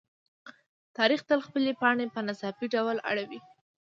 [0.97, 3.39] تاریخ تل خپلې پاڼې په ناڅاپي ډول اړوي.